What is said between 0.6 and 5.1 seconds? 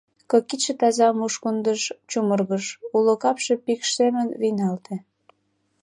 таза мушкындыш чумыргыш, уло капше пикш семын вийналте.